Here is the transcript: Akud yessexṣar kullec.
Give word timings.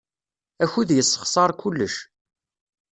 Akud 0.63 0.89
yessexṣar 0.93 1.51
kullec. 1.61 1.95